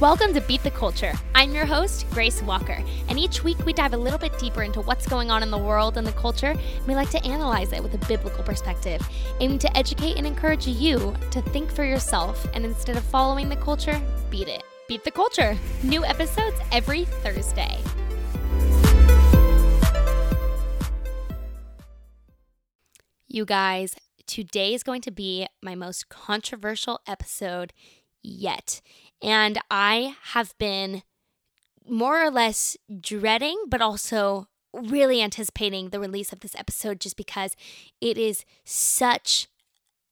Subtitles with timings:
[0.00, 1.12] Welcome to Beat the Culture.
[1.34, 4.80] I'm your host, Grace Walker, and each week we dive a little bit deeper into
[4.80, 7.82] what's going on in the world and the culture, and we like to analyze it
[7.82, 9.06] with a biblical perspective,
[9.40, 13.56] aiming to educate and encourage you to think for yourself and instead of following the
[13.56, 14.00] culture,
[14.30, 14.62] beat it.
[14.88, 15.54] Beat the Culture.
[15.82, 17.76] New episodes every Thursday.
[23.28, 23.94] You guys,
[24.26, 27.74] today is going to be my most controversial episode
[28.22, 28.80] yet.
[29.22, 31.02] And I have been
[31.88, 37.56] more or less dreading, but also really anticipating the release of this episode just because
[38.00, 39.48] it is such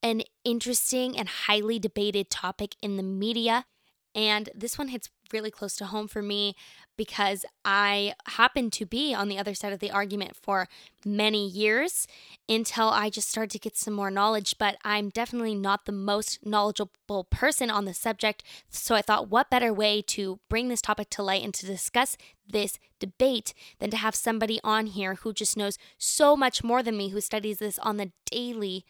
[0.02, 3.66] an interesting and highly debated topic in the media.
[4.14, 6.54] And this one hits really close to home for me
[6.98, 10.68] because I happened to be on the other side of the argument for
[11.06, 12.06] many years
[12.46, 14.56] until I just started to get some more knowledge.
[14.58, 18.42] But I'm definitely not the most knowledgeable person on the subject.
[18.68, 22.18] So I thought, what better way to bring this topic to light and to discuss
[22.46, 26.98] this debate than to have somebody on here who just knows so much more than
[26.98, 28.84] me, who studies this on the daily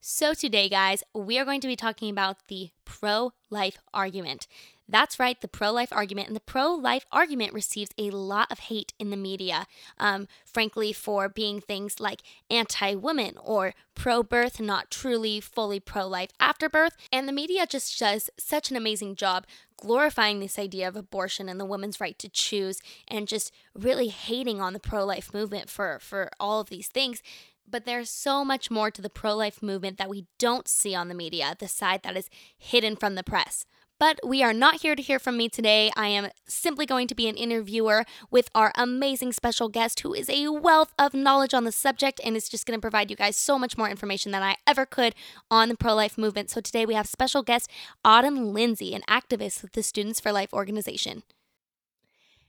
[0.00, 4.46] so, today, guys, we are going to be talking about the pro life argument.
[4.88, 6.28] That's right, the pro life argument.
[6.28, 9.66] And the pro life argument receives a lot of hate in the media,
[9.98, 16.06] um, frankly, for being things like anti woman or pro birth, not truly fully pro
[16.06, 16.96] life after birth.
[17.12, 21.60] And the media just does such an amazing job glorifying this idea of abortion and
[21.60, 25.98] the woman's right to choose and just really hating on the pro life movement for,
[26.00, 27.22] for all of these things
[27.70, 31.08] but there's so much more to the pro life movement that we don't see on
[31.08, 33.66] the media, the side that is hidden from the press.
[33.98, 35.90] But we are not here to hear from me today.
[35.96, 40.30] I am simply going to be an interviewer with our amazing special guest who is
[40.30, 43.36] a wealth of knowledge on the subject and is just going to provide you guys
[43.36, 45.16] so much more information than I ever could
[45.50, 46.48] on the pro life movement.
[46.48, 47.68] So today we have special guest
[48.04, 51.24] Autumn Lindsay, an activist with the Students for Life organization.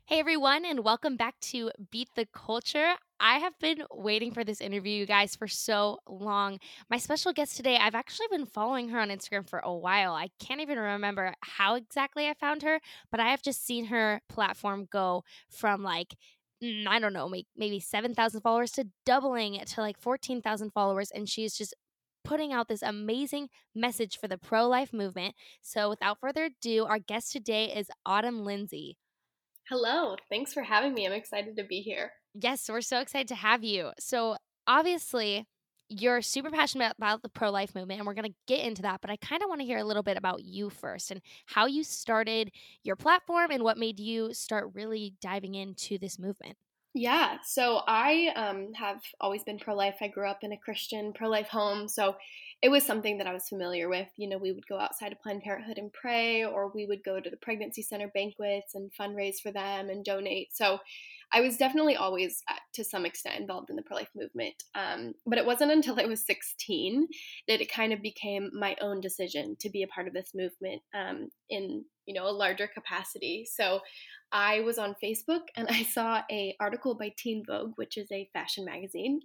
[0.06, 2.96] Hey everyone, and welcome back to Beat the Culture.
[3.20, 6.60] I have been waiting for this interview, you guys, for so long.
[6.90, 10.14] My special guest today, I've actually been following her on Instagram for a while.
[10.14, 12.80] I can't even remember how exactly I found her,
[13.12, 16.16] but I have just seen her platform go from like
[16.64, 21.12] mm, I don't know, maybe 7,000 followers to doubling to like 14,000 followers.
[21.12, 21.74] And she's just
[22.24, 25.36] putting out this amazing message for the pro life movement.
[25.62, 28.98] So, without further ado, our guest today is Autumn Lindsay.
[29.70, 30.16] Hello.
[30.30, 31.06] Thanks for having me.
[31.06, 32.12] I'm excited to be here.
[32.42, 33.92] Yes, we're so excited to have you.
[34.00, 35.48] So, obviously,
[35.90, 39.02] you're super passionate about the pro life movement, and we're going to get into that.
[39.02, 41.66] But I kind of want to hear a little bit about you first and how
[41.66, 42.52] you started
[42.84, 46.58] your platform and what made you start really diving into this movement.
[46.96, 49.98] Yeah, so I um, have always been pro life.
[50.02, 51.88] I grew up in a Christian pro life home.
[51.88, 52.16] So
[52.64, 54.08] it was something that I was familiar with.
[54.18, 57.20] You know, we would go outside of Planned Parenthood and pray, or we would go
[57.20, 60.56] to the pregnancy center banquets and fundraise for them and donate.
[60.56, 60.80] So
[61.32, 64.56] I was definitely always, uh, to some extent, involved in the pro life movement.
[64.74, 67.08] Um, but it wasn't until I was 16
[67.48, 70.82] that it kind of became my own decision to be a part of this movement
[70.96, 73.46] um, in, you know, a larger capacity.
[73.52, 73.82] So
[74.32, 78.30] I was on Facebook and I saw a article by Teen Vogue, which is a
[78.34, 79.20] fashion magazine,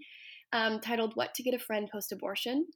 [0.53, 2.67] um, titled "What to Get a Friend Post Abortion."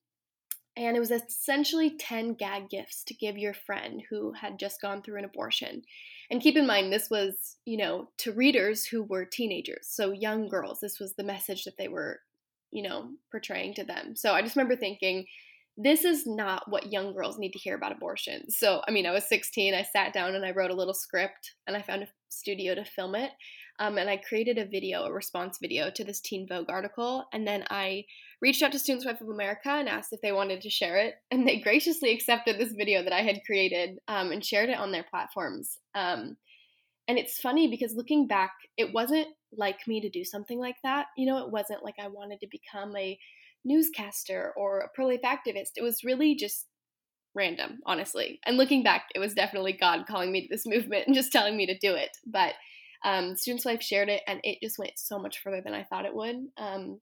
[0.78, 5.02] And it was essentially 10 gag gifts to give your friend who had just gone
[5.02, 5.82] through an abortion.
[6.30, 10.48] And keep in mind, this was, you know, to readers who were teenagers, so young
[10.48, 10.78] girls.
[10.80, 12.20] This was the message that they were,
[12.70, 14.14] you know, portraying to them.
[14.14, 15.26] So I just remember thinking,
[15.76, 18.48] this is not what young girls need to hear about abortion.
[18.48, 21.54] So, I mean, I was 16, I sat down and I wrote a little script
[21.66, 23.32] and I found a studio to film it.
[23.78, 27.24] Um, and I created a video, a response video to this Teen Vogue article.
[27.32, 28.04] And then I
[28.42, 31.14] reached out to Students Life of America and asked if they wanted to share it.
[31.30, 34.92] And they graciously accepted this video that I had created um, and shared it on
[34.92, 35.78] their platforms.
[35.94, 36.36] Um,
[37.06, 41.06] and it's funny because looking back, it wasn't like me to do something like that.
[41.16, 43.18] You know, it wasn't like I wanted to become a
[43.64, 45.72] newscaster or a pro life activist.
[45.76, 46.66] It was really just
[47.34, 48.40] random, honestly.
[48.44, 51.56] And looking back, it was definitely God calling me to this movement and just telling
[51.56, 52.10] me to do it.
[52.26, 52.54] But
[53.04, 56.06] um, Students Life shared it, and it just went so much further than I thought
[56.06, 56.36] it would.
[56.56, 57.00] Um,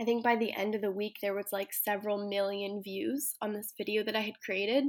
[0.00, 3.52] I think by the end of the week, there was like several million views on
[3.52, 4.84] this video that I had created.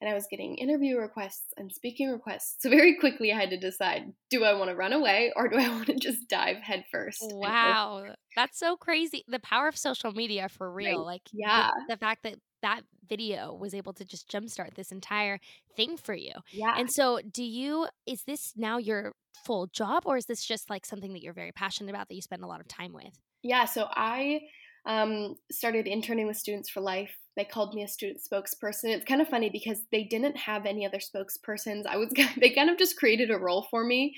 [0.00, 2.56] And I was getting interview requests and speaking requests.
[2.58, 5.56] So very quickly, I had to decide: do I want to run away or do
[5.56, 7.22] I want to just dive headfirst?
[7.22, 8.04] Wow,
[8.36, 9.24] that's so crazy!
[9.28, 10.98] The power of social media, for real.
[10.98, 11.06] Right.
[11.06, 12.34] Like, yeah, the, the fact that
[12.64, 15.38] that video was able to just jumpstart this entire
[15.76, 16.32] thing for you.
[16.50, 16.74] Yeah.
[16.76, 19.12] And so, do you, is this now your
[19.44, 22.22] full job or is this just like something that you're very passionate about that you
[22.22, 23.12] spend a lot of time with?
[23.42, 23.66] Yeah.
[23.66, 24.40] So, I
[24.86, 28.84] um, started interning with Students for Life they called me a student spokesperson.
[28.90, 31.86] It's kind of funny because they didn't have any other spokespersons.
[31.86, 34.16] I was they kind of just created a role for me.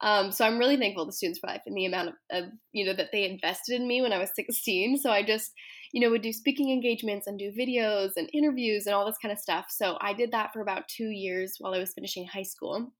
[0.00, 2.84] Um, so I'm really thankful to Students for Life and the amount of, of, you
[2.84, 4.98] know that they invested in me when I was 16.
[4.98, 5.52] So I just
[5.92, 9.32] you know would do speaking engagements and do videos and interviews and all this kind
[9.32, 9.66] of stuff.
[9.70, 12.92] So I did that for about two years while I was finishing high school.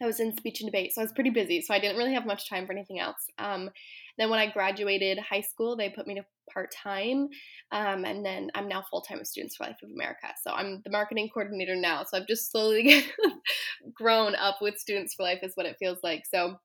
[0.00, 1.62] I was in speech and debate, so I was pretty busy.
[1.62, 3.16] So I didn't really have much time for anything else.
[3.38, 3.70] Um,
[4.18, 7.28] then when I graduated high school, they put me to part time,
[7.72, 10.28] um, and then I'm now full time with Students for Life of America.
[10.42, 12.04] So I'm the marketing coordinator now.
[12.04, 13.04] So I've just slowly
[13.94, 16.24] grown up with Students for Life, is what it feels like.
[16.26, 16.56] So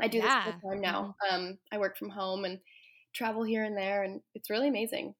[0.00, 0.44] I do yeah.
[0.44, 1.14] this full time now.
[1.24, 1.34] Mm-hmm.
[1.34, 2.58] Um, I work from home and
[3.14, 5.14] travel here and there, and it's really amazing.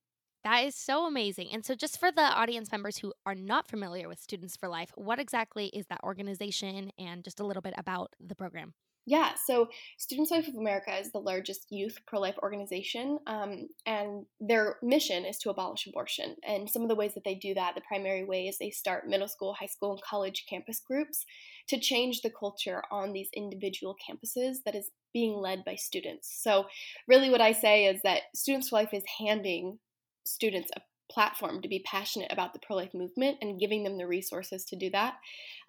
[0.45, 1.51] That is so amazing.
[1.53, 4.91] And so, just for the audience members who are not familiar with Students for Life,
[4.97, 8.75] what exactly is that organization and just a little bit about the program?
[9.05, 9.69] Yeah, so
[9.99, 15.25] Students Life of America is the largest youth pro life organization, um, and their mission
[15.25, 16.37] is to abolish abortion.
[16.47, 19.09] And some of the ways that they do that, the primary way is they start
[19.09, 21.25] middle school, high school, and college campus groups
[21.69, 26.33] to change the culture on these individual campuses that is being led by students.
[26.41, 26.67] So,
[27.09, 29.81] really, what I say is that Students for Life is handing
[30.25, 30.81] students a
[31.13, 34.77] platform to be passionate about the pro life movement and giving them the resources to
[34.77, 35.15] do that.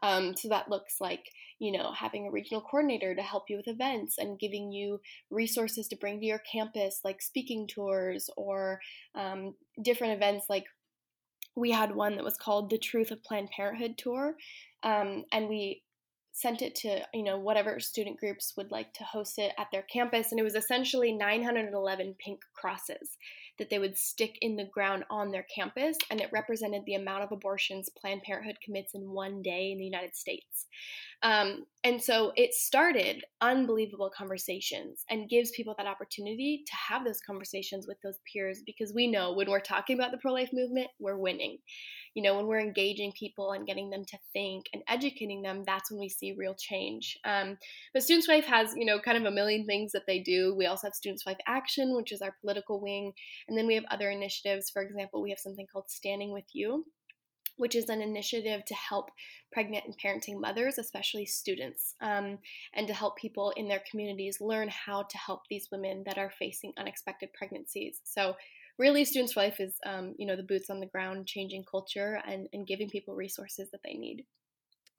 [0.02, 1.26] Um, so that looks like,
[1.64, 5.00] you know, having a regional coordinator to help you with events and giving you
[5.30, 8.82] resources to bring to your campus, like speaking tours or
[9.16, 10.48] um, different events.
[10.50, 10.66] Like
[11.56, 14.36] we had one that was called the Truth of Planned Parenthood Tour.
[14.84, 15.84] Um, and we
[16.34, 19.84] sent it to you know whatever student groups would like to host it at their
[19.84, 23.18] campus and it was essentially 911 pink crosses
[23.60, 27.24] that they would stick in the ground on their campus, and it represented the amount
[27.24, 30.68] of abortions Planned Parenthood commits in one day in the United States.
[31.22, 37.22] Um, and so it started unbelievable conversations and gives people that opportunity to have those
[37.22, 40.88] conversations with those peers because we know when we're talking about the pro life movement,
[41.00, 41.60] we're winning
[42.14, 45.90] you know, when we're engaging people and getting them to think and educating them, that's
[45.90, 47.18] when we see real change.
[47.26, 47.58] Um,
[47.94, 50.54] but Students Life has, you know, kind of a million things that they do.
[50.56, 53.14] We also have Students Life Action, which is our political wing.
[53.48, 54.70] And then we have other initiatives.
[54.70, 56.86] For example, we have something called Standing With You,
[57.58, 59.10] which is an initiative to help
[59.52, 62.38] pregnant and parenting mothers, especially students, um,
[62.74, 66.32] and to help people in their communities learn how to help these women that are
[66.38, 68.02] facing unexpected pregnancies.
[68.04, 68.36] So
[68.80, 72.22] really students for life is um, you know the boots on the ground changing culture
[72.26, 74.26] and, and giving people resources that they need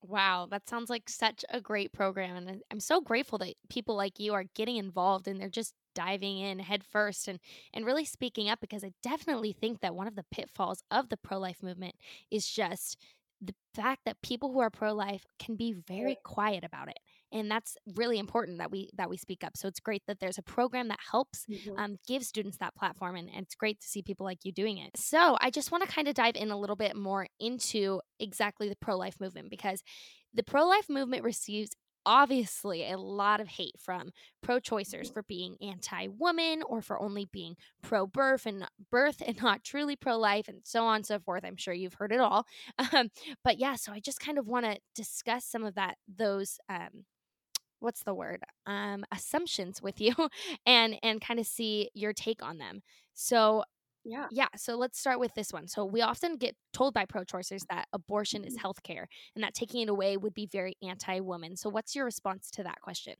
[0.02, 2.46] Wow, that sounds like such a great program.
[2.46, 6.38] And I'm so grateful that people like you are getting involved and they're just diving
[6.38, 7.40] in head first and,
[7.72, 11.16] and really speaking up because I definitely think that one of the pitfalls of the
[11.16, 11.94] pro life movement
[12.30, 12.98] is just
[13.40, 16.98] the fact that people who are pro life can be very quiet about it
[17.34, 19.56] and that's really important that we that we speak up.
[19.56, 21.76] So it's great that there's a program that helps mm-hmm.
[21.76, 24.78] um, give students that platform and, and it's great to see people like you doing
[24.78, 24.96] it.
[24.96, 28.68] So i just want to kind of dive in a little bit more into exactly
[28.68, 29.82] the pro-life movement because
[30.32, 31.70] the pro-life movement receives
[32.06, 34.10] obviously a lot of hate from
[34.42, 40.46] pro-choicers for being anti-woman or for only being pro-birth and birth and not truly pro-life
[40.46, 41.44] and so on and so forth.
[41.44, 42.46] I'm sure you've heard it all.
[42.92, 43.08] Um,
[43.42, 47.04] but yeah so i just kind of want to discuss some of that those um,
[47.84, 50.14] what's the word um assumptions with you
[50.66, 52.82] and and kind of see your take on them.
[53.14, 53.64] So
[54.04, 54.26] yeah.
[54.30, 55.68] yeah so let's start with this one.
[55.68, 58.66] So we often get told by pro-choicers that abortion is mm-hmm.
[58.66, 61.56] healthcare and that taking it away would be very anti-woman.
[61.56, 63.14] So what's your response to that question?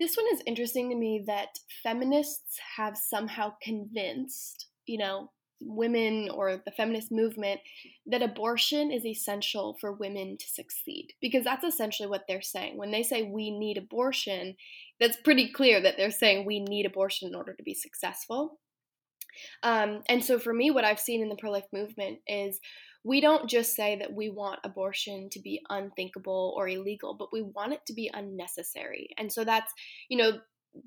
[0.00, 1.48] This one is interesting to me that
[1.82, 5.30] feminists have somehow convinced you know
[5.60, 7.60] women or the feminist movement
[8.06, 11.12] that abortion is essential for women to succeed.
[11.20, 12.76] Because that's essentially what they're saying.
[12.76, 14.56] When they say we need abortion
[15.00, 18.58] that's pretty clear that they're saying we need abortion in order to be successful.
[19.62, 22.58] Um, and so for me what i've seen in the pro-life movement is
[23.04, 27.42] we don't just say that we want abortion to be unthinkable or illegal, but we
[27.42, 29.10] want it to be unnecessary.
[29.16, 29.72] And so that's,
[30.08, 30.32] you know,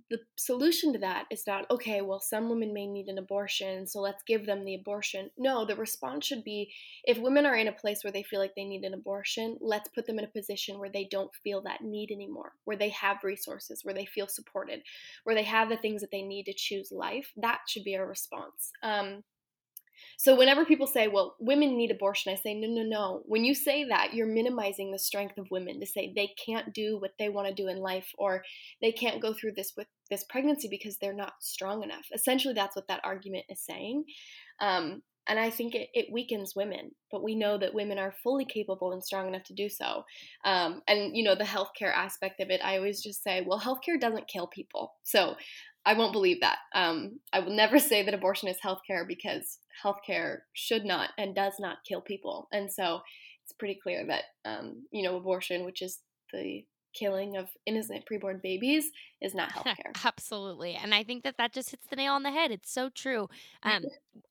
[0.09, 3.99] the solution to that is not okay well some women may need an abortion so
[3.99, 5.29] let's give them the abortion.
[5.37, 6.71] No the response should be
[7.03, 9.89] if women are in a place where they feel like they need an abortion let's
[9.89, 13.17] put them in a position where they don't feel that need anymore where they have
[13.23, 14.81] resources where they feel supported
[15.23, 17.31] where they have the things that they need to choose life.
[17.37, 18.71] That should be our response.
[18.83, 19.23] Um,
[20.17, 23.21] so whenever people say, well, women need abortion, I say, no, no, no.
[23.25, 26.97] When you say that, you're minimizing the strength of women to say they can't do
[26.99, 28.43] what they want to do in life or
[28.81, 32.05] they can't go through this with this pregnancy because they're not strong enough.
[32.13, 34.03] Essentially, that's what that argument is saying.
[34.59, 38.43] Um, and I think it, it, weakens women, but we know that women are fully
[38.43, 40.03] capable and strong enough to do so.
[40.43, 43.99] Um, and, you know, the healthcare aspect of it, I always just say, well, healthcare
[43.99, 44.93] doesn't kill people.
[45.03, 45.35] So
[45.85, 46.59] I won't believe that.
[46.73, 51.53] Um, I will never say that abortion is healthcare because healthcare should not and does
[51.59, 52.47] not kill people.
[52.51, 53.01] And so
[53.43, 55.99] it's pretty clear that, um, you know, abortion, which is
[56.31, 59.95] the killing of innocent preborn babies, is not healthcare.
[60.05, 60.75] Absolutely.
[60.75, 62.51] And I think that that just hits the nail on the head.
[62.51, 63.27] It's so true.
[63.63, 63.85] Um,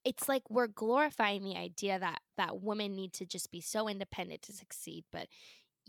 [0.05, 4.43] it's like we're glorifying the idea that that women need to just be so independent
[4.43, 5.27] to succeed, but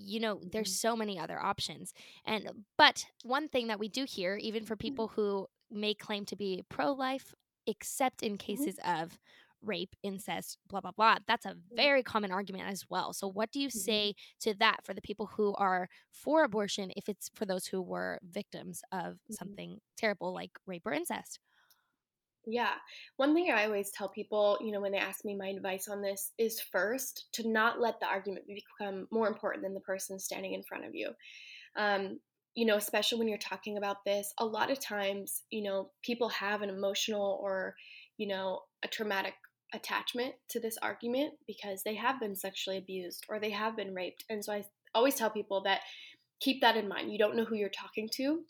[0.04, 0.90] you know there's mm-hmm.
[0.90, 1.94] so many other options
[2.26, 4.88] and but one thing that we do hear even for mm-hmm.
[4.88, 7.34] people who may claim to be pro-life
[7.68, 8.38] except in mm-hmm.
[8.38, 9.20] cases of
[9.64, 13.60] rape incest blah blah blah that's a very common argument as well so what do
[13.60, 17.68] you say to that for the people who are for abortion if it's for those
[17.68, 21.40] who were victims of something terrible like rape or incest
[22.46, 22.74] yeah.
[23.18, 26.02] One thing I always tell people, you know, when they ask me my advice on
[26.02, 30.54] this is first to not let the argument become more important than the person standing
[30.54, 31.12] in front of you.
[31.76, 32.20] Um,
[32.56, 36.30] you know, especially when you're talking about this, a lot of times, you know, people
[36.30, 37.76] have an emotional or,
[38.18, 39.36] you know, a traumatic
[39.74, 44.26] attachment to this argument because they have been sexually abused or they have been raped.
[44.30, 45.82] And so I always tell people that
[46.42, 47.12] keep that in mind.
[47.12, 48.42] You don't know who you're talking to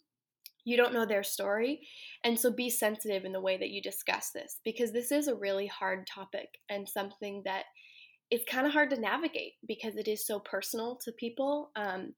[0.64, 1.88] you don't know their story.
[2.24, 5.36] And so be sensitive in the way that you discuss this because this is a
[5.36, 7.64] really hard topic and something that
[8.30, 11.72] it's kind of hard to navigate because it is so personal to people.
[11.76, 12.14] Um,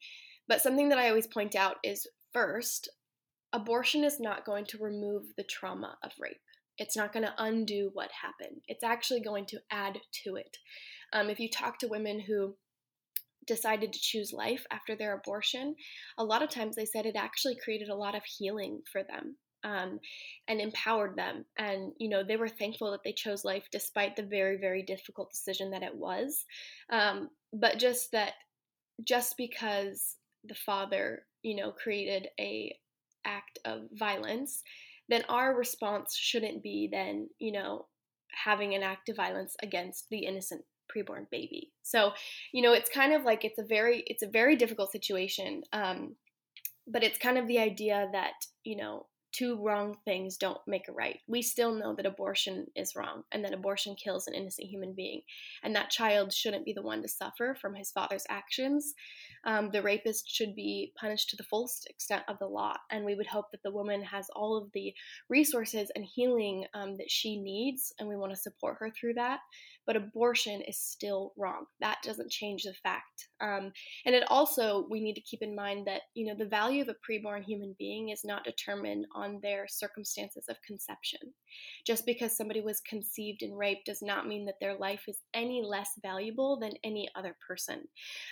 [0.48, 2.90] but something that I always point out is first,
[3.54, 6.38] abortion is not going to remove the trauma of rape.
[6.78, 8.62] It's not going to undo what happened.
[8.68, 10.58] It's actually going to add to it.
[11.14, 12.56] Um, if you talk to women who
[13.48, 15.76] decided to choose life after their abortion,
[16.18, 19.36] a lot of times they said it actually created a lot of healing for them.
[19.66, 20.02] Um,
[20.50, 21.46] and empowered them.
[21.58, 25.32] And, you know, they were thankful that they chose life despite the very, very difficult
[25.32, 26.44] decision that it was.
[26.90, 28.34] Um, but just that,
[29.06, 32.76] just because the father, you know, created a
[33.26, 34.62] act of violence,
[35.08, 37.86] then our response shouldn't be then, you know,
[38.32, 40.64] having an act of violence against the innocent
[40.96, 41.72] preborn baby.
[41.82, 42.14] So,
[42.52, 45.64] you know, it's kind of like it's a very it's a very difficult situation.
[45.72, 46.16] Um,
[46.88, 48.34] but it's kind of the idea that
[48.64, 51.20] you know two wrong things don't make a right.
[51.28, 55.22] We still know that abortion is wrong and that abortion kills an innocent human being,
[55.64, 58.94] and that child shouldn't be the one to suffer from his father's actions.
[59.46, 63.16] Um, the rapist should be punished to the fullest extent of the law, and we
[63.16, 64.94] would hope that the woman has all of the
[65.30, 69.40] resources and healing um, that she needs, and we want to support her through that
[69.86, 71.66] but abortion is still wrong.
[71.82, 73.28] That doesn't change the fact.
[73.42, 73.72] Um,
[74.06, 76.90] and it also, we need to keep in mind that, you know, the value of
[76.90, 81.20] a preborn human being is not determined on their circumstances of conception.
[81.86, 85.62] Just because somebody was conceived and raped does not mean that their life is any
[85.64, 87.84] less valuable than any other person.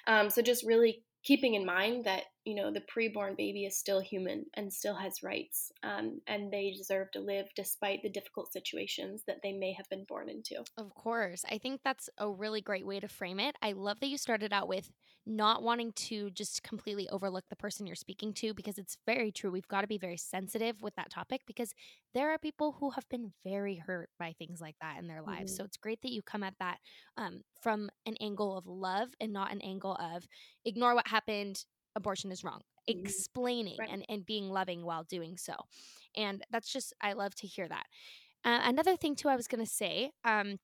[0.08, 4.00] Um, so just really keeping in mind that you know the preborn baby is still
[4.00, 9.24] human and still has rights um, and they deserve to live despite the difficult situations
[9.28, 12.86] that they may have been born into of course i think that's a really great
[12.86, 14.92] way to frame it i love that you started out with
[15.26, 19.52] not wanting to just completely overlook the person you're speaking to because it's very true
[19.52, 21.74] we've got to be very sensitive with that topic because
[22.14, 25.52] there are people who have been very hurt by things like that in their lives
[25.52, 25.58] mm-hmm.
[25.58, 26.78] so it's great that you come at that
[27.18, 30.28] um, from an angle of love and not an angle of
[30.66, 33.00] ignore what happened abortion is wrong mm-hmm.
[33.00, 33.90] explaining right.
[33.92, 35.54] and, and being loving while doing so
[36.16, 37.86] and that's just i love to hear that
[38.44, 40.58] uh, another thing too i was going to say um,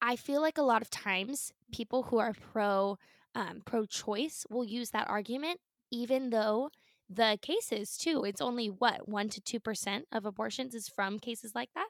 [0.00, 2.96] i feel like a lot of times people who are pro
[3.34, 5.58] um, pro choice will use that argument
[5.90, 6.70] even though
[7.08, 11.70] the cases too it's only what 1 to 2% of abortions is from cases like
[11.74, 11.88] that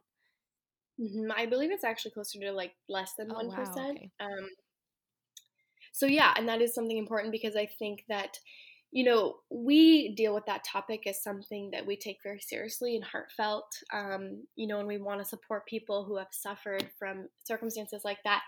[1.00, 1.30] mm-hmm.
[1.36, 4.10] i believe it's actually closer to like less than oh, 1% wow, okay.
[4.20, 4.48] um,
[5.92, 8.38] so yeah and that is something important because i think that
[8.92, 13.04] you know we deal with that topic as something that we take very seriously and
[13.04, 18.02] heartfelt um, you know and we want to support people who have suffered from circumstances
[18.04, 18.42] like that.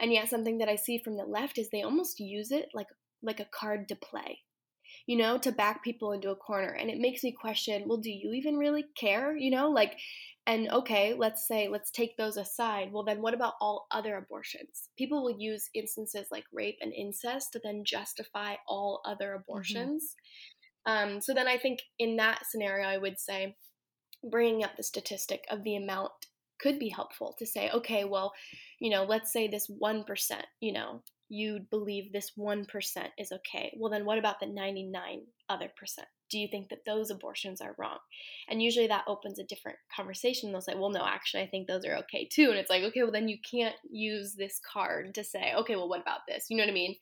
[0.00, 2.88] And yet something that i see from the left is they almost use it like
[3.22, 4.38] like a card to play
[5.06, 6.70] you know to back people into a corner.
[6.70, 9.36] And it makes me question well do you even really care?
[9.36, 9.98] You know like
[10.46, 12.90] and okay, let's say, let's take those aside.
[12.92, 14.88] Well, then what about all other abortions?
[14.96, 19.42] People will use instances like rape and incest to then justify all other mm-hmm.
[19.42, 20.14] abortions.
[20.88, 21.14] Mm-hmm.
[21.14, 23.56] Um, so then I think in that scenario, I would say
[24.28, 26.12] bringing up the statistic of the amount
[26.60, 28.32] could be helpful to say, okay, well,
[28.80, 30.04] you know, let's say this 1%,
[30.60, 32.66] you know, you believe this 1%
[33.16, 33.74] is okay.
[33.78, 36.08] Well, then what about the 99 other percent?
[36.28, 37.98] Do you think that those abortions are wrong?
[38.48, 40.50] And usually that opens a different conversation.
[40.50, 42.50] They'll say, well, no, actually, I think those are okay too.
[42.50, 45.88] And it's like, okay, well, then you can't use this card to say, okay, well,
[45.88, 46.46] what about this?
[46.50, 46.96] You know what I mean?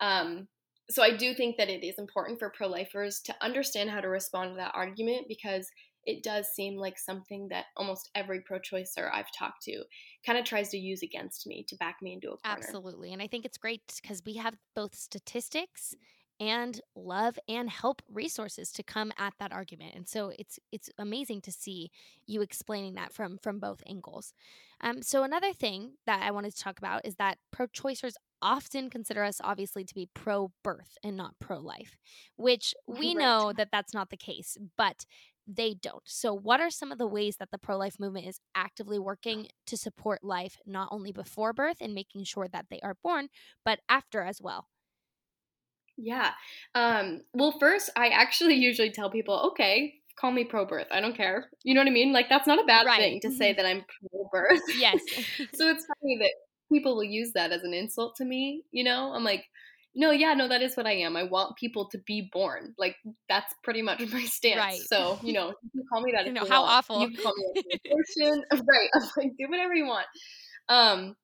[0.00, 0.48] Um,
[0.88, 4.08] so I do think that it is important for pro lifers to understand how to
[4.08, 5.68] respond to that argument because
[6.06, 9.82] it does seem like something that almost every pro choicer I've talked to
[10.24, 12.58] kind of tries to use against me to back me into a corner.
[12.58, 13.12] Absolutely.
[13.12, 15.94] And I think it's great because we have both statistics
[16.38, 21.40] and love and help resources to come at that argument and so it's it's amazing
[21.40, 21.90] to see
[22.26, 24.34] you explaining that from from both angles
[24.82, 29.24] um, so another thing that i wanted to talk about is that pro-choicers often consider
[29.24, 31.96] us obviously to be pro-birth and not pro-life
[32.36, 33.16] which we right.
[33.16, 35.06] know that that's not the case but
[35.46, 36.02] they don't.
[36.04, 39.48] So, what are some of the ways that the pro life movement is actively working
[39.66, 43.28] to support life not only before birth and making sure that they are born,
[43.64, 44.68] but after as well?
[45.96, 46.32] Yeah.
[46.74, 50.88] Um, well, first, I actually usually tell people, okay, call me pro birth.
[50.90, 51.48] I don't care.
[51.62, 52.12] You know what I mean?
[52.12, 52.98] Like, that's not a bad right.
[52.98, 53.62] thing to say mm-hmm.
[53.62, 54.62] that I'm pro birth.
[54.78, 55.00] Yes.
[55.54, 56.32] so it's funny that
[56.72, 58.64] people will use that as an insult to me.
[58.70, 59.44] You know, I'm like,
[59.98, 61.16] no, yeah, no, that is what I am.
[61.16, 62.74] I want people to be born.
[62.76, 62.96] Like,
[63.30, 64.58] that's pretty much my stance.
[64.58, 64.80] Right.
[64.86, 66.26] So, you know, you can call me that.
[66.26, 66.72] You know, how want.
[66.72, 67.00] awful.
[67.00, 68.44] You can call me abortion.
[68.52, 68.90] right.
[68.94, 70.06] I'm like, do whatever you want.
[70.68, 71.16] Um,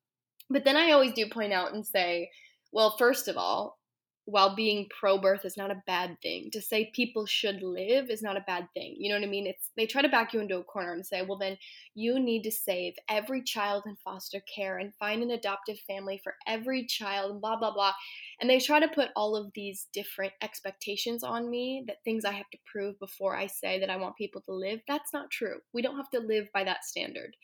[0.48, 2.30] but then I always do point out and say,
[2.72, 3.78] well, first of all,
[4.24, 6.48] while being pro birth is not a bad thing.
[6.52, 8.94] To say people should live is not a bad thing.
[8.98, 9.46] You know what I mean?
[9.48, 11.58] It's they try to back you into a corner and say, "Well, then
[11.94, 16.36] you need to save every child in foster care and find an adoptive family for
[16.46, 17.92] every child, blah blah blah."
[18.40, 22.32] And they try to put all of these different expectations on me that things I
[22.32, 24.80] have to prove before I say that I want people to live.
[24.86, 25.60] That's not true.
[25.72, 27.36] We don't have to live by that standard.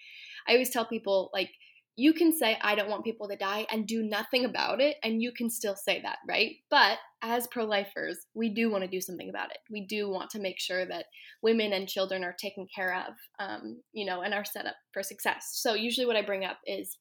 [0.46, 1.50] I always tell people like
[1.98, 5.20] you can say, I don't want people to die and do nothing about it, and
[5.20, 6.54] you can still say that, right?
[6.70, 9.58] But as pro lifers, we do want to do something about it.
[9.68, 11.06] We do want to make sure that
[11.42, 15.02] women and children are taken care of, um, you know, and are set up for
[15.02, 15.50] success.
[15.54, 16.98] So, usually, what I bring up is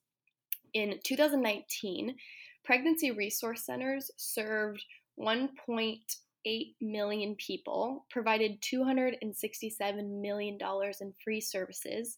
[0.74, 2.16] in 2019,
[2.64, 4.84] pregnancy resource centers served
[5.16, 10.58] 1.8 million people, provided $267 million
[11.00, 12.16] in free services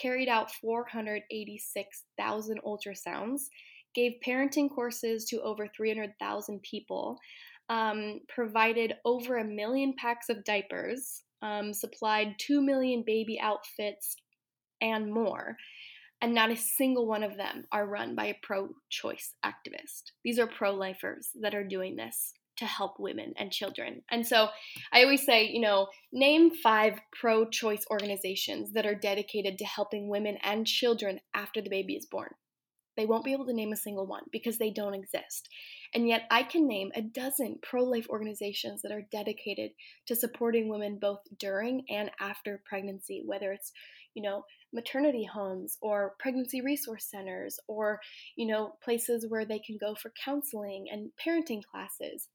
[0.00, 3.42] carried out 486,000 ultrasounds,
[3.94, 7.18] gave parenting courses to over 300,000 people,
[7.68, 14.16] um, provided over a million packs of diapers, um, supplied 2 million baby outfits,
[14.80, 15.56] and more.
[16.20, 20.12] And not a single one of them are run by a pro choice activist.
[20.24, 24.02] These are pro lifers that are doing this to help women and children.
[24.10, 24.48] And so
[24.92, 30.08] I always say, you know, name five pro choice organizations that are dedicated to helping
[30.08, 32.30] women and children after the baby is born.
[32.96, 35.48] They won't be able to name a single one because they don't exist.
[35.94, 39.72] And yet, I can name a dozen pro life organizations that are dedicated
[40.06, 43.72] to supporting women both during and after pregnancy, whether it's,
[44.14, 48.00] you know, maternity homes or pregnancy resource centers or,
[48.36, 52.28] you know, places where they can go for counseling and parenting classes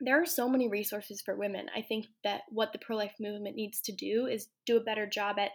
[0.00, 1.66] there are so many resources for women.
[1.74, 5.06] I think that what the pro life movement needs to do is do a better
[5.06, 5.50] job at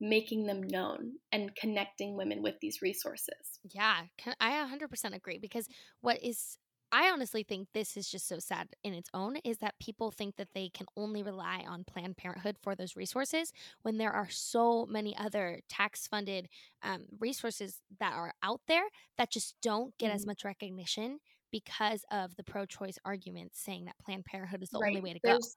[0.00, 3.60] making them known and connecting women with these resources.
[3.64, 4.02] Yeah,
[4.40, 5.68] I 100% agree because
[6.00, 6.58] what is
[6.92, 10.36] I honestly think this is just so sad in its own is that people think
[10.36, 14.86] that they can only rely on Planned Parenthood for those resources when there are so
[14.86, 16.48] many other tax funded
[16.82, 18.84] um, resources that are out there
[19.18, 20.16] that just don't get mm-hmm.
[20.16, 21.18] as much recognition
[21.64, 24.90] because of the pro choice arguments saying that Planned Parenthood is the right.
[24.90, 25.50] only way to there's, go.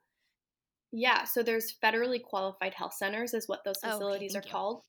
[0.92, 4.52] Yeah, so there's federally qualified health centers, is what those facilities okay, are you.
[4.52, 4.82] called.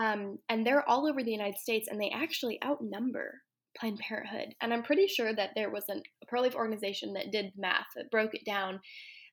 [0.00, 3.40] Um, and they're all over the United States, and they actually outnumber
[3.78, 4.54] Planned Parenthood.
[4.60, 7.86] And I'm pretty sure that there was an, a pro life organization that did math
[7.96, 8.80] that broke it down.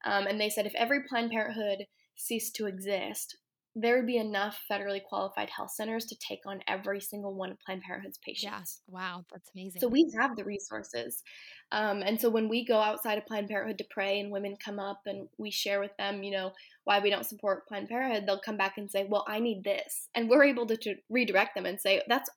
[0.05, 3.37] Um, and they said if every Planned Parenthood ceased to exist,
[3.75, 7.59] there would be enough federally qualified health centers to take on every single one of
[7.59, 8.51] Planned Parenthood's patients.
[8.51, 8.81] Yes.
[8.87, 9.79] Wow, that's amazing.
[9.79, 11.23] So we have the resources.
[11.71, 14.77] Um, and so when we go outside of Planned Parenthood to pray and women come
[14.77, 16.51] up and we share with them, you know,
[16.83, 20.09] why we don't support Planned Parenthood, they'll come back and say, well, I need this.
[20.15, 22.29] And we're able to, to redirect them and say, that's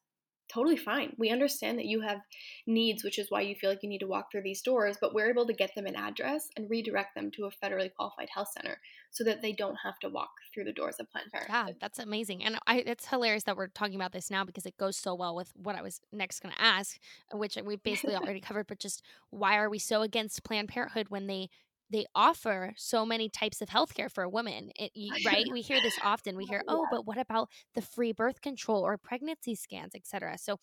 [0.55, 1.13] totally fine.
[1.19, 2.21] We understand that you have
[2.67, 5.13] needs, which is why you feel like you need to walk through these doors, but
[5.13, 8.53] we're able to get them an address and redirect them to a federally qualified health
[8.55, 8.79] center
[9.11, 11.55] so that they don't have to walk through the doors of Planned Parenthood.
[11.69, 12.45] Yeah, that's amazing.
[12.45, 15.35] And I, it's hilarious that we're talking about this now because it goes so well
[15.35, 16.99] with what I was next going to ask,
[17.33, 21.27] which we basically already covered, but just why are we so against Planned Parenthood when
[21.27, 21.49] they
[21.95, 24.91] they offer so many types of healthcare for a woman, it,
[25.25, 25.47] right?
[25.51, 26.37] we hear this often.
[26.37, 30.57] We hear, "Oh, but what about the free birth control or pregnancy scans, etc." So,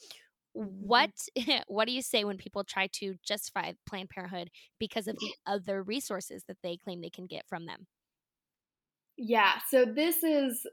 [0.55, 0.65] mm-hmm.
[0.65, 1.11] what
[1.67, 5.81] what do you say when people try to justify Planned Parenthood because of the other
[5.81, 7.87] resources that they claim they can get from them?
[9.17, 10.67] Yeah, so this is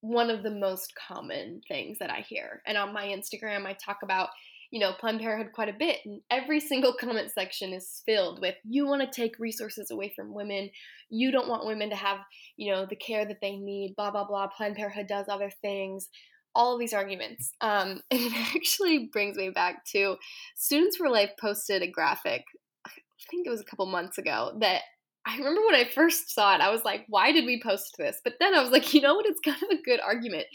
[0.00, 2.62] one of the most common things that I hear.
[2.66, 4.28] And on my Instagram, I talk about
[4.70, 5.98] you know, Planned Parenthood quite a bit.
[6.04, 10.34] And every single comment section is filled with you want to take resources away from
[10.34, 10.70] women.
[11.08, 12.18] You don't want women to have,
[12.56, 14.48] you know, the care that they need, blah, blah, blah.
[14.48, 16.08] Planned Parenthood does other things.
[16.54, 17.52] All of these arguments.
[17.60, 20.16] Um, and it actually brings me back to
[20.56, 22.44] Students for Life posted a graphic,
[22.86, 22.90] I
[23.30, 24.82] think it was a couple months ago, that
[25.26, 28.18] I remember when I first saw it, I was like, why did we post this?
[28.24, 29.26] But then I was like, you know what?
[29.26, 30.46] It's kind of a good argument.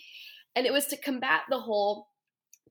[0.56, 2.08] And it was to combat the whole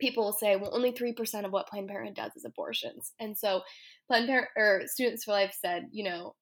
[0.03, 3.13] people will say, well, only 3% of what Planned Parenthood does is abortions.
[3.21, 3.63] And so
[4.09, 6.35] Planned Parent or Students for Life said, you know,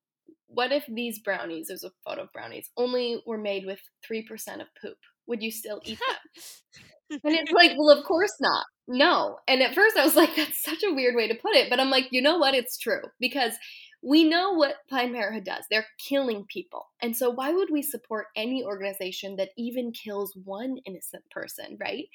[0.46, 3.78] what if these brownies, there's a photo of brownies, only were made with
[4.10, 4.22] 3%
[4.60, 4.96] of poop?
[5.26, 7.20] Would you still eat them?
[7.24, 8.64] and it's like, well, of course not.
[8.88, 9.36] No.
[9.46, 11.68] And at first I was like, that's such a weird way to put it.
[11.68, 12.54] But I'm like, you know what?
[12.54, 13.02] It's true.
[13.20, 13.52] Because
[14.02, 15.64] we know what Planned Parenthood does.
[15.70, 16.86] They're killing people.
[17.02, 22.06] And so why would we support any organization that even kills one innocent person, right?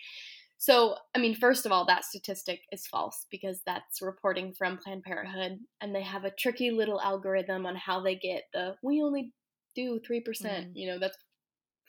[0.66, 5.04] So, I mean, first of all, that statistic is false because that's reporting from Planned
[5.04, 9.32] Parenthood, and they have a tricky little algorithm on how they get the we only
[9.76, 10.24] do 3%.
[10.24, 10.72] Mm.
[10.74, 11.20] You know, that's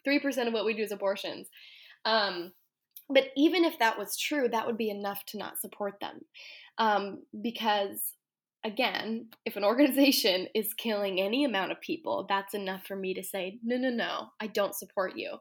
[0.07, 1.49] 3% of what we do is abortions.
[2.05, 2.53] Um,
[3.09, 6.21] but even if that was true, that would be enough to not support them.
[6.77, 8.13] Um, because,
[8.63, 13.23] again, if an organization is killing any amount of people, that's enough for me to
[13.23, 15.39] say, no, no, no, I don't support you.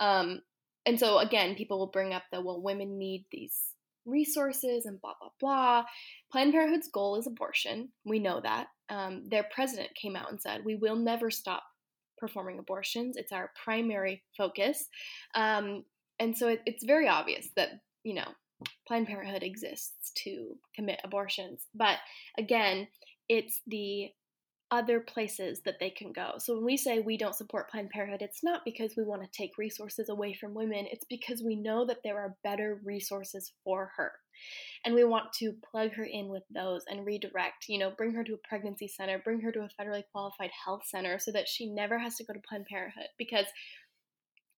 [0.00, 0.42] Um,
[0.86, 3.74] and so again, people will bring up the well, women need these
[4.06, 5.84] resources and blah blah blah.
[6.30, 7.90] Planned Parenthood's goal is abortion.
[8.04, 8.68] We know that.
[8.88, 11.62] Um, their president came out and said, "We will never stop
[12.18, 13.16] performing abortions.
[13.16, 14.86] It's our primary focus."
[15.34, 15.84] Um,
[16.18, 18.28] and so it, it's very obvious that you know
[18.86, 21.66] Planned Parenthood exists to commit abortions.
[21.74, 21.98] But
[22.38, 22.88] again,
[23.28, 24.10] it's the
[24.74, 26.32] other places that they can go.
[26.38, 29.28] So when we say we don't support Planned Parenthood, it's not because we want to
[29.30, 33.92] take resources away from women, it's because we know that there are better resources for
[33.96, 34.10] her.
[34.84, 38.24] And we want to plug her in with those and redirect, you know, bring her
[38.24, 41.70] to a pregnancy center, bring her to a federally qualified health center so that she
[41.70, 43.46] never has to go to Planned Parenthood because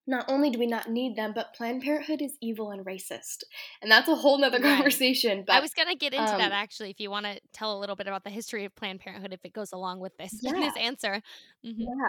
[0.07, 3.43] not only do we not need them, but Planned Parenthood is evil and racist.
[3.83, 4.77] And that's a whole nother right.
[4.77, 5.45] conversation.
[5.47, 7.79] But I was gonna get into um, that actually, if you want to tell a
[7.79, 10.53] little bit about the history of Planned Parenthood, if it goes along with this yeah.
[10.53, 11.21] this answer.
[11.65, 11.81] Mm-hmm.
[11.81, 12.09] Yeah.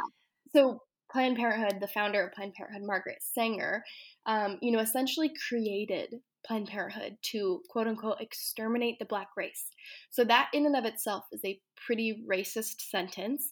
[0.53, 0.81] So
[1.11, 3.83] Planned Parenthood, the founder of Planned Parenthood, Margaret Sanger,
[4.25, 9.65] um, you know, essentially created Planned Parenthood to quote unquote exterminate the black race.
[10.11, 13.49] So that in and of itself is a pretty racist sentence.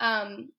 [0.00, 0.50] Um,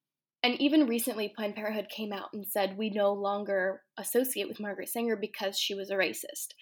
[0.44, 4.90] and even recently, Planned Parenthood came out and said we no longer associate with Margaret
[4.90, 6.54] Sanger because she was a racist.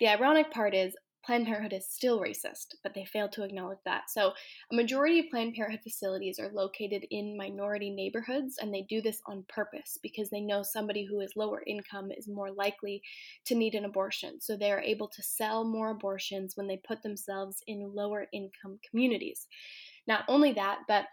[0.00, 0.94] The ironic part is
[1.26, 4.04] Planned Parenthood is still racist, but they failed to acknowledge that.
[4.08, 4.32] So,
[4.70, 9.20] a majority of Planned Parenthood facilities are located in minority neighborhoods, and they do this
[9.26, 13.02] on purpose because they know somebody who is lower income is more likely
[13.46, 14.40] to need an abortion.
[14.40, 18.78] So, they are able to sell more abortions when they put themselves in lower income
[18.88, 19.48] communities.
[20.06, 21.06] Not only that, but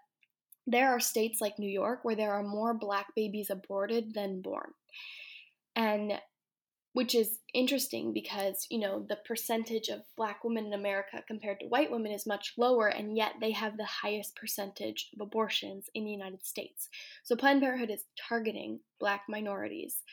[0.65, 4.71] there are states like New York where there are more black babies aborted than born.
[5.75, 6.13] And
[6.93, 11.65] which is interesting because, you know, the percentage of black women in America compared to
[11.65, 16.05] white women is much lower, and yet they have the highest percentage of abortions in
[16.05, 16.89] the United States.
[17.23, 20.03] So Planned Parenthood is targeting black minorities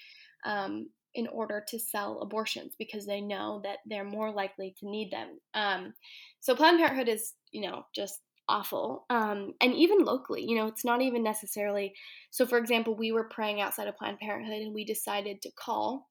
[0.47, 5.11] um, in order to sell abortions because they know that they're more likely to need
[5.11, 5.39] them.
[5.53, 5.93] Um,
[6.41, 9.07] so Planned Parenthood is, you know, just awful.
[9.09, 11.95] Um, and even locally, you know, it's not even necessarily.
[12.31, 16.09] So, for example, we were praying outside of Planned Parenthood and we decided to call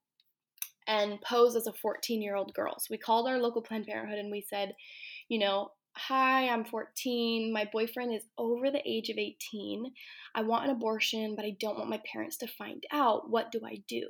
[0.88, 2.76] and pose as a 14 year old girl.
[2.80, 4.74] So, we called our local Planned Parenthood and we said,
[5.28, 7.52] you know, Hi, I'm 14.
[7.52, 9.92] My boyfriend is over the age of 18.
[10.34, 13.30] I want an abortion, but I don't want my parents to find out.
[13.30, 14.08] What do I do?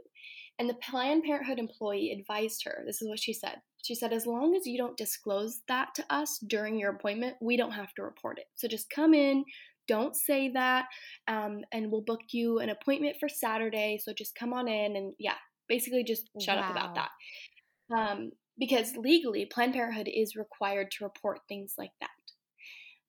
[0.60, 4.26] And the Planned Parenthood employee advised her this is what she said she said, as
[4.26, 8.04] long as you don't disclose that to us during your appointment, we don't have to
[8.04, 8.46] report it.
[8.56, 9.46] So just come in,
[9.88, 10.86] don't say that,
[11.28, 14.00] um, and we'll book you an appointment for Saturday.
[14.04, 15.36] So just come on in and yeah,
[15.68, 16.64] basically just shut wow.
[16.64, 17.10] up about that.
[17.96, 22.10] Um, because legally, Planned Parenthood is required to report things like that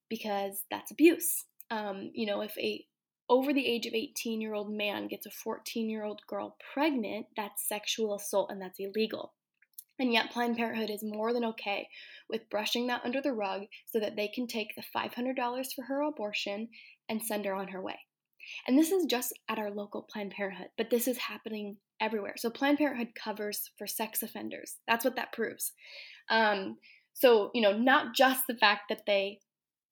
[0.09, 1.45] because that's abuse.
[1.73, 2.85] Um, you know, if a
[3.31, 7.27] over the age of 18 year old man gets a 14 year old girl pregnant,
[7.37, 9.33] that's sexual assault and that's illegal.
[10.01, 11.87] And yet, Planned Parenthood is more than okay
[12.29, 16.03] with brushing that under the rug so that they can take the $500 for her
[16.03, 16.69] abortion
[17.09, 17.99] and send her on her way.
[18.67, 22.35] And this is just at our local Planned Parenthood, but this is happening everywhere.
[22.39, 24.77] So, Planned Parenthood covers for sex offenders.
[24.89, 25.73] That's what that proves.
[26.31, 26.79] Um,
[27.13, 29.41] so, you know, not just the fact that they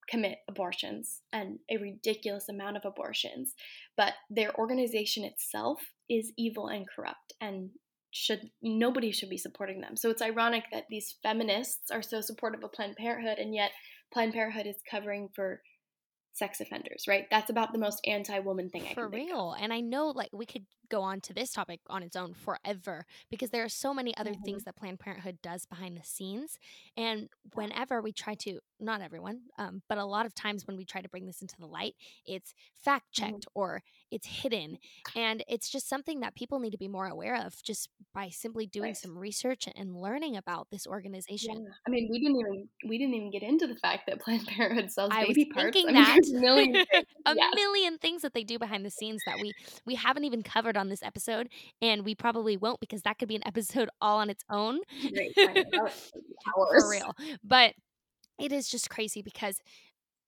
[0.09, 3.55] commit abortions and a ridiculous amount of abortions,
[3.97, 7.33] but their organization itself is evil and corrupt.
[7.40, 7.71] And
[8.11, 9.97] should nobody should be supporting them.
[9.97, 13.71] So it's ironic that these feminists are so supportive of Planned Parenthood and yet
[14.12, 15.61] Planned Parenthood is covering for
[16.33, 17.27] sex offenders, right?
[17.31, 18.94] That's about the most anti-woman thing I.
[18.94, 19.55] For real.
[19.61, 23.05] And I know like we could go on to this topic on its own forever
[23.31, 24.44] because there are so many other mm-hmm.
[24.44, 26.59] things that Planned Parenthood does behind the scenes.
[26.97, 30.85] And whenever we try to, not everyone, um, but a lot of times when we
[30.85, 31.95] try to bring this into the light,
[32.27, 33.61] it's fact checked mm-hmm.
[33.61, 34.79] or it's hidden.
[35.17, 38.67] And it's just something that people need to be more aware of just by simply
[38.67, 38.97] doing right.
[38.97, 41.64] some research and learning about this organization.
[41.64, 41.73] Yeah.
[41.87, 44.91] I mean, we didn't even we didn't even get into the fact that Planned Parenthood
[44.91, 45.75] sells I baby parts.
[45.75, 46.37] Thinking I mean, that.
[46.37, 46.77] a million,
[47.27, 47.53] a yes.
[47.55, 49.53] million things that they do behind the scenes that we
[49.85, 51.49] we haven't even covered on this episode,
[51.83, 54.81] and we probably won't because that could be an episode all on its own.
[56.55, 57.14] For real.
[57.45, 57.75] But
[58.38, 59.61] it is just crazy because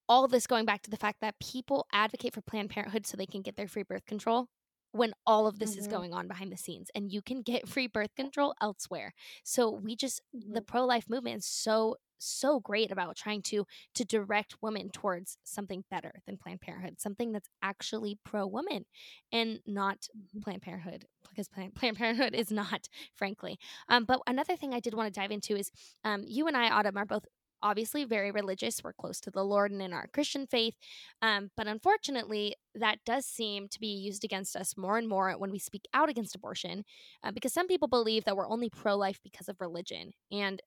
[0.09, 3.25] all this going back to the fact that people advocate for Planned Parenthood so they
[3.25, 4.47] can get their free birth control
[4.91, 5.79] when all of this mm-hmm.
[5.79, 9.13] is going on behind the scenes and you can get free birth control elsewhere.
[9.43, 10.53] So we just mm-hmm.
[10.53, 15.83] the pro-life movement is so so great about trying to to direct women towards something
[15.89, 18.85] better than Planned Parenthood, something that's actually pro-woman
[19.31, 20.39] and not mm-hmm.
[20.41, 23.57] Planned Parenthood because Planned, Planned Parenthood is not, frankly.
[23.89, 25.71] Um, but another thing I did want to dive into is
[26.03, 27.25] um, you and I, Autumn, are both
[27.63, 28.83] obviously very religious.
[28.83, 30.75] We're close to the Lord and in our Christian faith.
[31.21, 35.51] Um, but unfortunately, that does seem to be used against us more and more when
[35.51, 36.83] we speak out against abortion,
[37.23, 40.11] uh, because some people believe that we're only pro life because of religion.
[40.31, 40.61] And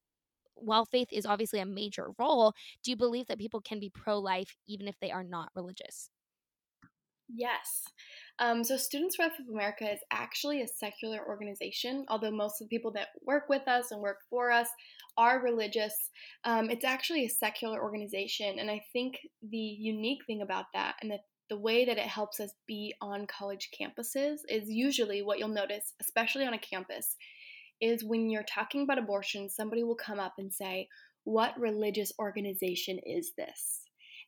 [0.55, 4.19] while faith is obviously a major role, do you believe that people can be pro
[4.19, 6.11] life even if they are not religious?
[7.29, 7.85] Yes.
[8.39, 12.69] Um, so, Students for Life of America is actually a secular organization, although most of
[12.69, 14.69] the people that work with us and work for us
[15.17, 15.95] are religious.
[16.45, 21.11] Um, it's actually a secular organization, and I think the unique thing about that and
[21.11, 25.49] that the way that it helps us be on college campuses is usually what you'll
[25.49, 27.17] notice, especially on a campus,
[27.81, 30.89] is when you're talking about abortion, somebody will come up and say,
[31.25, 33.84] What religious organization is this?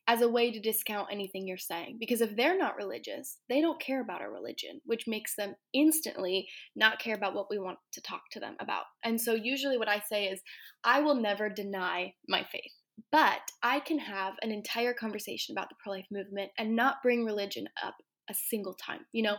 [0.07, 1.97] As a way to discount anything you're saying.
[1.99, 6.47] Because if they're not religious, they don't care about our religion, which makes them instantly
[6.75, 8.85] not care about what we want to talk to them about.
[9.03, 10.41] And so, usually, what I say is,
[10.83, 12.71] I will never deny my faith,
[13.11, 17.25] but I can have an entire conversation about the pro life movement and not bring
[17.25, 17.95] religion up
[18.29, 19.01] a single time.
[19.11, 19.37] You know,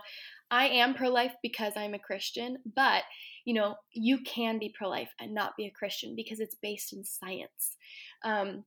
[0.50, 3.04] I am pro life because I'm a Christian, but
[3.44, 6.92] you know, you can be pro life and not be a Christian because it's based
[6.92, 7.76] in science.
[8.24, 8.64] Um,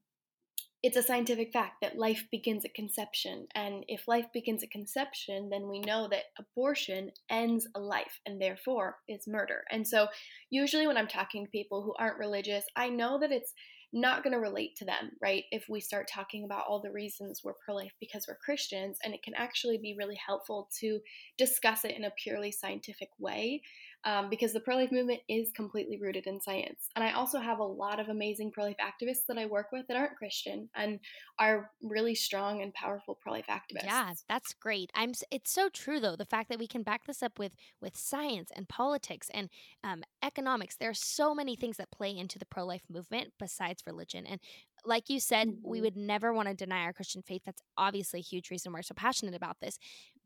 [0.84, 3.48] it's a scientific fact that life begins at conception.
[3.54, 8.42] And if life begins at conception, then we know that abortion ends a life and
[8.42, 9.64] therefore is murder.
[9.72, 10.08] And so,
[10.50, 13.54] usually, when I'm talking to people who aren't religious, I know that it's
[13.94, 15.44] not going to relate to them, right?
[15.52, 19.14] If we start talking about all the reasons we're pro life because we're Christians, and
[19.14, 21.00] it can actually be really helpful to
[21.38, 23.62] discuss it in a purely scientific way
[24.04, 26.88] um, because the pro life movement is completely rooted in science.
[26.96, 29.88] And I also have a lot of amazing pro life activists that I work with
[29.88, 31.00] that aren't Christian and
[31.40, 33.86] are really strong and powerful pro life activists.
[33.86, 34.92] Yeah, that's great.
[34.96, 35.14] I'm.
[35.30, 38.50] It's so true though the fact that we can back this up with with science
[38.56, 39.50] and politics and
[39.84, 40.76] um, economics.
[40.76, 44.26] There are so many things that play into the pro life movement besides religion.
[44.26, 44.40] And
[44.86, 45.70] like you said, mm-hmm.
[45.70, 47.44] we would never want to deny our Christian faith.
[47.46, 49.78] That's obviously a huge reason we're so passionate about this.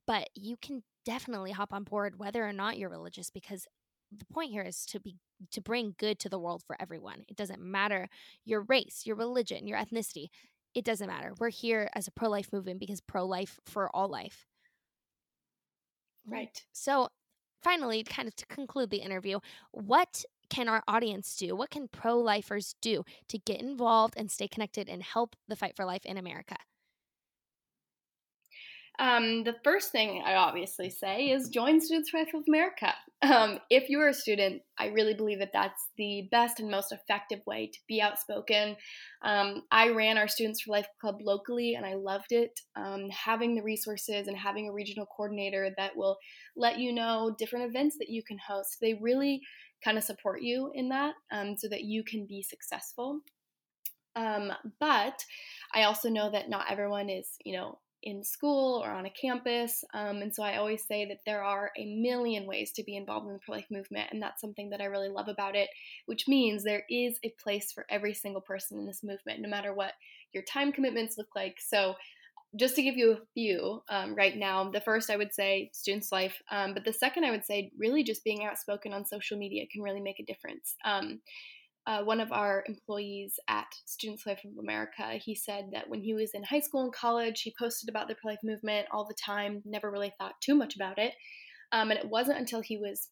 [0.08, 3.68] But you can definitely hop on board whether or not you're religious because
[4.12, 5.18] the point here is to be
[5.52, 7.24] to bring good to the world for everyone.
[7.28, 8.08] It doesn't matter
[8.46, 10.28] your race, your religion, your ethnicity.
[10.74, 11.34] It doesn't matter.
[11.40, 14.46] We're here as a pro-life movement because pro-life for all life.
[16.26, 16.66] Right.
[16.74, 17.10] So,
[17.64, 19.40] finally, kind of to conclude the interview,
[19.72, 21.56] what can our audience do?
[21.56, 25.86] What can pro-lifers do to get involved and stay connected and help the fight for
[25.86, 26.58] life in America?
[28.98, 32.94] Um, the first thing I obviously say is join Students for Life of America.
[33.22, 36.92] Um, if you are a student, I really believe that that's the best and most
[36.92, 38.76] effective way to be outspoken.
[39.24, 42.60] Um, I ran our Students for Life Club locally and I loved it.
[42.76, 46.18] Um, having the resources and having a regional coordinator that will
[46.56, 49.42] let you know different events that you can host, they really
[49.84, 53.22] kind of support you in that um, so that you can be successful.
[54.16, 55.24] Um, but
[55.74, 59.84] I also know that not everyone is, you know, in school or on a campus.
[59.94, 63.28] Um, and so I always say that there are a million ways to be involved
[63.28, 64.10] in the pro life movement.
[64.12, 65.70] And that's something that I really love about it,
[66.06, 69.74] which means there is a place for every single person in this movement, no matter
[69.74, 69.94] what
[70.34, 71.58] your time commitments look like.
[71.60, 71.96] So
[72.56, 76.12] just to give you a few um, right now, the first I would say students'
[76.12, 79.66] life, um, but the second I would say really just being outspoken on social media
[79.72, 80.76] can really make a difference.
[80.86, 81.20] Um,
[81.88, 86.14] uh, one of our employees at Students Life of America, he said that when he
[86.14, 89.14] was in high school and college, he posted about the pro life movement all the
[89.14, 91.14] time, never really thought too much about it.
[91.72, 93.10] Um, and it wasn't until he was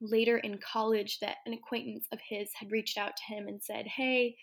[0.00, 3.86] later in college that an acquaintance of his had reached out to him and said,
[3.86, 4.36] Hey,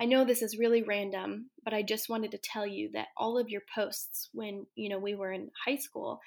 [0.00, 3.38] I know this is really random, but I just wanted to tell you that all
[3.38, 6.20] of your posts when, you know, we were in high school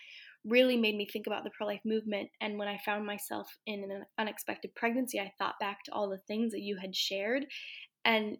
[0.45, 2.29] really made me think about the pro life movement.
[2.39, 6.21] And when I found myself in an unexpected pregnancy, I thought back to all the
[6.27, 7.45] things that you had shared,
[8.03, 8.37] and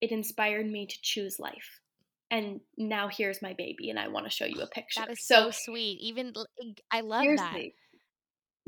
[0.00, 1.80] it inspired me to choose life.
[2.30, 5.00] And now here's my baby, and I want to show you a oh, picture.
[5.00, 5.98] That is so, so sweet.
[6.00, 6.32] Even
[6.90, 7.56] I love that.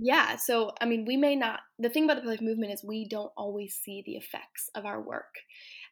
[0.01, 1.61] Yeah, so I mean, we may not.
[1.81, 4.87] The thing about the pro life movement is we don't always see the effects of
[4.87, 5.35] our work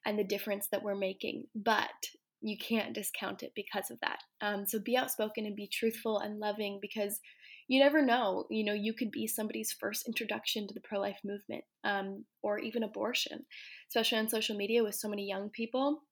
[0.05, 1.91] and the difference that we're making, but
[2.41, 4.19] you can't discount it because of that.
[4.41, 7.21] Um, so be outspoken and be truthful and loving because
[7.69, 8.47] you never know.
[8.51, 12.59] You know, you could be somebody's first introduction to the pro life movement um, or
[12.59, 13.45] even abortion,
[13.89, 16.03] especially on social media with so many young people.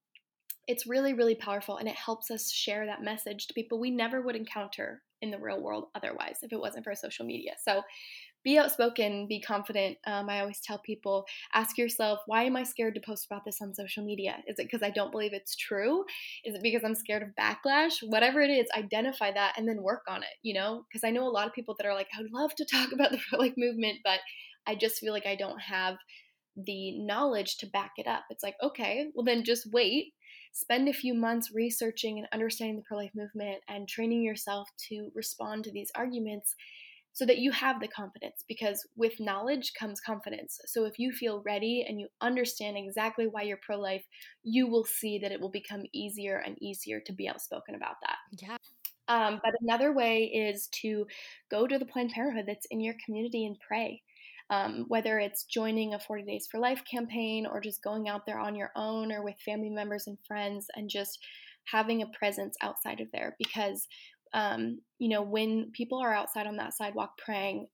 [0.67, 4.23] It's really, really powerful and it helps us share that message to people we never
[4.23, 7.53] would encounter in the real world otherwise if it wasn't for social media.
[7.63, 7.83] So
[8.45, 9.97] be outspoken, be confident.
[10.07, 13.61] Um, I always tell people ask yourself, why am I scared to post about this
[13.63, 14.37] on social media?
[14.47, 16.05] Is it because I don't believe it's true?
[16.45, 17.95] Is it because I'm scared of backlash?
[18.07, 20.85] Whatever it is, identify that and then work on it, you know?
[20.89, 22.93] Because I know a lot of people that are like, I would love to talk
[22.93, 24.21] about the pro life movement, but
[24.67, 25.97] I just feel like I don't have
[26.57, 28.25] the knowledge to back it up.
[28.31, 30.13] It's like, okay, well, then just wait.
[30.53, 35.11] Spend a few months researching and understanding the pro life movement and training yourself to
[35.15, 36.55] respond to these arguments
[37.15, 40.59] so that you have the confidence because with knowledge comes confidence.
[40.67, 44.05] So if you feel ready and you understand exactly why you're pro life,
[44.43, 48.17] you will see that it will become easier and easier to be outspoken about that.
[48.33, 48.57] Yeah.
[49.07, 51.07] Um, but another way is to
[51.51, 54.03] go to the Planned Parenthood that's in your community and pray.
[54.51, 58.39] Um, whether it's joining a 40 Days for Life campaign or just going out there
[58.39, 61.19] on your own or with family members and friends and just
[61.67, 63.87] having a presence outside of there because
[64.35, 67.69] um, you know, when people are outside on that sidewalk praying,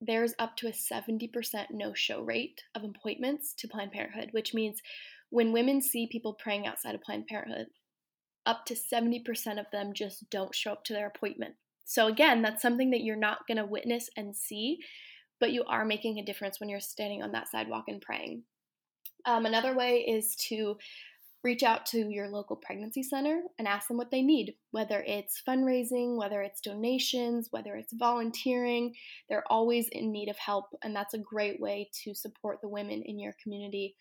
[0.00, 1.28] there's up to a 70%
[1.72, 4.80] no show rate of appointments to Planned Parenthood, which means
[5.30, 7.66] when women see people praying outside of Planned Parenthood,
[8.46, 11.56] up to 70% of them just don't show up to their appointment.
[11.84, 14.78] So, again, that's something that you're not going to witness and see,
[15.40, 18.44] but you are making a difference when you're standing on that sidewalk and praying.
[19.26, 20.76] Um, another way is to
[21.48, 25.42] reach out to your local pregnancy center and ask them what they need, whether it's
[25.48, 28.94] fundraising, whether it's donations, whether it's volunteering.
[29.30, 33.02] They're always in need of help, and that's a great way to support the women
[33.02, 33.96] in your community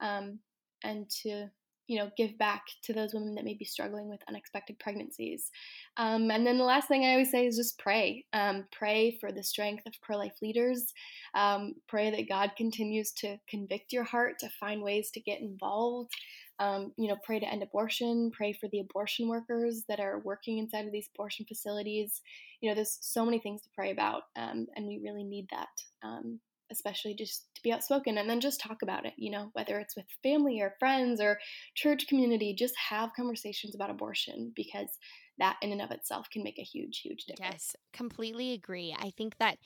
[0.00, 0.40] um,
[0.84, 1.46] and to
[1.90, 5.50] you know give back to those women that may be struggling with unexpected pregnancies.
[5.96, 8.24] Um, and then the last thing i always say is just pray.
[8.32, 10.92] Um, pray for the strength of pro-life leaders.
[11.34, 16.12] Um, pray that god continues to convict your heart to find ways to get involved.
[16.60, 20.58] Um, you know, pray to end abortion, pray for the abortion workers that are working
[20.58, 22.20] inside of these abortion facilities.
[22.60, 25.68] You know, there's so many things to pray about, um, and we really need that,
[26.04, 26.38] um,
[26.70, 29.96] especially just to be outspoken and then just talk about it, you know, whether it's
[29.96, 31.38] with family or friends or
[31.74, 34.98] church community, just have conversations about abortion because
[35.38, 37.40] that in and of itself can make a huge, huge difference.
[37.52, 38.94] Yes, completely agree.
[38.98, 39.58] I think that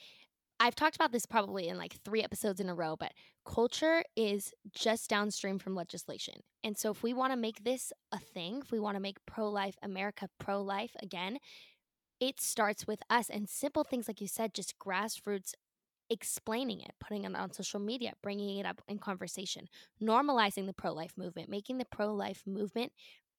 [0.61, 3.13] I've talked about this probably in like three episodes in a row, but
[3.45, 6.37] culture is just downstream from legislation.
[6.63, 9.25] And so, if we want to make this a thing, if we want to make
[9.27, 11.39] pro life America pro life again,
[12.21, 15.55] it starts with us and simple things like you said, just grassroots
[16.15, 19.67] explaining it, putting it on social media, bringing it up in conversation,
[20.01, 22.93] normalizing the pro life movement, making the pro life movement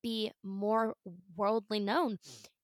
[0.04, 0.96] be more
[1.38, 2.20] worldly known.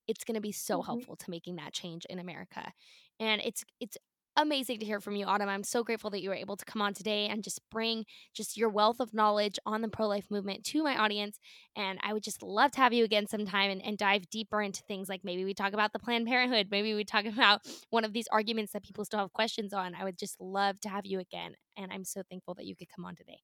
[0.09, 0.85] It's going to be so mm-hmm.
[0.85, 2.73] helpful to making that change in America.
[3.21, 3.97] And it's it's
[4.37, 5.49] amazing to hear from you, Autumn.
[5.49, 8.57] I'm so grateful that you were able to come on today and just bring just
[8.57, 11.39] your wealth of knowledge on the pro life movement to my audience.
[11.75, 14.81] And I would just love to have you again sometime and, and dive deeper into
[14.83, 18.13] things like maybe we talk about the Planned Parenthood, maybe we talk about one of
[18.13, 19.95] these arguments that people still have questions on.
[19.95, 21.55] I would just love to have you again.
[21.77, 23.39] And I'm so thankful that you could come on today.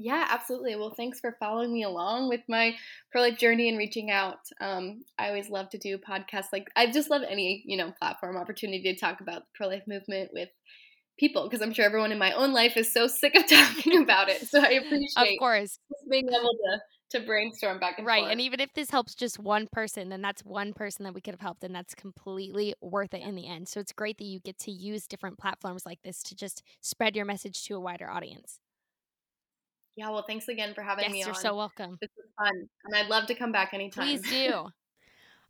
[0.00, 0.76] Yeah, absolutely.
[0.76, 2.76] Well, thanks for following me along with my
[3.10, 4.38] pro life journey and reaching out.
[4.60, 6.52] Um, I always love to do podcasts.
[6.52, 9.82] Like I just love any you know platform opportunity to talk about the pro life
[9.88, 10.50] movement with
[11.18, 14.28] people because I'm sure everyone in my own life is so sick of talking about
[14.28, 14.46] it.
[14.46, 16.78] So I appreciate of course being able to
[17.18, 18.06] to brainstorm back and forth.
[18.06, 18.20] right.
[18.20, 18.32] Forth.
[18.32, 21.34] And even if this helps just one person, then that's one person that we could
[21.34, 23.66] have helped, and that's completely worth it in the end.
[23.66, 27.16] So it's great that you get to use different platforms like this to just spread
[27.16, 28.60] your message to a wider audience.
[29.98, 31.34] Yeah, well, thanks again for having yes, me you're on.
[31.34, 31.98] so welcome.
[32.00, 34.06] This was fun, and I'd love to come back anytime.
[34.06, 34.68] Please do.